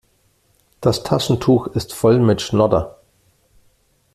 Das 0.81 1.03
Taschentuch 1.03 1.67
ist 1.67 1.93
voll 1.93 2.17
mit 2.17 2.41
Schnodder. 2.41 2.97